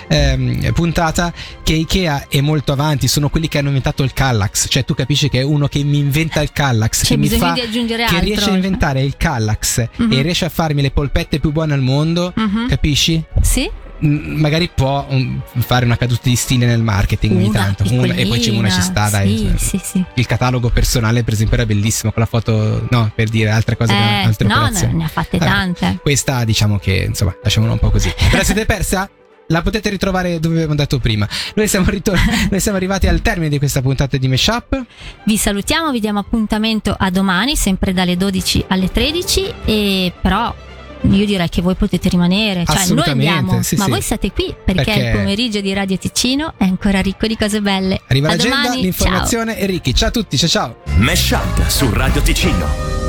ehm, 0.07 0.73
puntata 0.73 1.33
che 1.65 1.73
Ikea 1.73 2.27
è 2.29 2.41
molto 2.41 2.71
avanti, 2.71 3.09
sono 3.09 3.29
quelli 3.29 3.49
che 3.49 3.59
hanno 3.59 3.69
inventato 3.69 4.05
il 4.05 4.13
Kallax. 4.13 4.67
Cioè, 4.71 4.85
tu 4.85 4.95
capisci 4.95 5.29
che 5.29 5.41
è 5.41 5.43
uno 5.43 5.67
che 5.67 5.83
mi 5.83 5.99
inventa 5.99 6.41
il 6.43 6.53
Kallax, 6.53 7.03
C'è 7.03 7.09
che 7.09 7.17
mi 7.17 7.29
fa. 7.29 7.55
Che 7.55 7.63
altro. 7.63 8.21
riesce 8.21 8.51
a 8.51 8.55
inventare 8.55 9.03
il 9.03 9.17
Kallax 9.17 9.85
Mhm. 9.97 10.13
e 10.13 10.23
riesce 10.23 10.45
a 10.45 10.49
farmi 10.49 10.81
le 10.81 10.93
polpette 10.93 11.41
più 11.41 11.51
buone 11.51 11.75
al 11.75 11.81
mondo, 11.81 12.33
Mhm. 12.37 12.69
capisci? 12.69 13.21
Sì? 13.41 13.69
Magari 14.05 14.69
può 14.75 15.07
um, 15.09 15.41
fare 15.59 15.85
una 15.85 15.97
caduta 15.97 16.23
di 16.25 16.35
stile 16.37 16.67
nel 16.67 16.83
marketing 16.83 17.37
ogni 17.37 17.51
tanto. 17.53 17.85
Una- 17.89 18.15
e 18.15 18.27
poi 18.27 18.41
c'è 18.41 18.51
una 18.51 18.69
ci 18.71 18.81
sta, 18.83 19.09
dai. 19.09 19.53
Sì, 19.57 19.79
sì, 19.79 19.81
sì. 19.83 20.05
Il 20.15 20.27
catalogo 20.27 20.71
personale, 20.71 21.23
per 21.23 21.35
esempio, 21.35 21.57
era 21.57 21.67
bellissimo 21.67 22.11
con 22.13 22.23
la 22.23 22.29
foto, 22.29 22.87
no, 22.91 23.13
per 23.15 23.29
dire 23.29 23.51
altre 23.51 23.77
cose, 23.77 23.93
che- 23.93 23.99
Eh, 23.99 24.25
altre 24.25 24.49
no, 24.49 24.57
operazioni. 24.57 24.95
ne 24.95 25.05
ha 25.05 25.09
fatte 25.09 25.39
Vabbè. 25.39 25.51
tante. 25.51 25.99
Questa, 26.03 26.45
diciamo 26.45 26.79
che, 26.79 27.05
insomma, 27.09 27.35
lasciamola 27.43 27.73
un 27.73 27.79
po' 27.79 27.91
così. 27.91 28.13
Ve 28.31 28.37
la 28.37 28.45
siete 28.45 28.67
persa? 28.67 29.09
La 29.49 29.61
potete 29.61 29.91
ritrovare 29.91 30.41
dove 30.41 30.55
abbiamo 30.57 30.75
dato 30.75 30.99
prima. 30.99 31.29
Noi 31.55 31.69
siamo, 31.69 31.87
ritor- 31.91 32.19
noi 32.51 32.61
siamo 32.61 32.77
arrivati 32.79 33.07
al 33.07 33.21
termine 33.23 33.51
di 33.51 33.59
questa 33.59 33.83
puntata 33.83 34.17
di 34.17 34.27
Meshup. 34.29 34.85
Vi 35.25 35.37
salutiamo, 35.37 35.91
vi 35.91 36.01
diamo 36.01 36.19
appuntamento 36.21 36.95
a 36.99 37.11
domani, 37.11 37.55
sempre 37.57 37.93
dalle 37.93 38.17
12 38.17 38.65
alle 38.69 38.91
13. 38.91 39.53
E 39.65 40.13
però 40.21 40.55
io 41.11 41.27
direi 41.27 41.49
che 41.49 41.63
voi 41.63 41.75
potete 41.75 42.09
rimanere. 42.09 42.65
Cioè, 42.65 42.95
noi 42.95 43.05
andiamo, 43.07 43.63
sì, 43.63 43.77
ma 43.77 43.85
sì. 43.85 43.91
voi 43.91 44.01
state 44.01 44.33
qui 44.33 44.55
perché, 44.65 44.85
Perché- 44.85 45.01
il 45.01 45.11
pomeriggio 45.13 45.61
di 45.61 45.73
Radio 45.73 45.99
Ticino 45.99 46.55
è 46.57 46.65
ancora 46.65 47.01
ricco 47.01 47.27
di 47.27 47.37
cose 47.37 47.61
belle. 47.61 48.01
Arriva 48.09 48.29
a 48.29 48.31
l'agenda, 48.33 48.57
domani, 48.57 48.75
ciao. 48.75 48.83
l'informazione 48.83 49.59
e 49.59 49.67
Ricky. 49.67 49.93
Ciao 49.93 50.09
a 50.09 50.13
tutti, 50.13 50.39
ciao 50.39 50.49
ciao. 50.49 50.77
Mesh 50.97 51.31
Up 51.31 51.67
su 51.69 51.91
Radio 51.93 52.23
Ticino. 52.23 53.02